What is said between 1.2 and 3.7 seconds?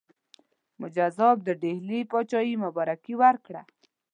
د ډهلي پاچهي مبارکي ورکړه.